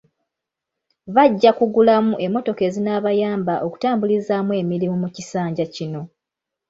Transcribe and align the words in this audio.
Bajja 1.15 1.51
kugulamu 1.59 2.13
emmotoka 2.25 2.61
ezinaabayamba 2.69 3.53
okutambulizaamu 3.65 4.51
emirimu 4.61 4.95
mu 5.03 5.09
kisanja 5.15 5.65
kino. 5.75 6.01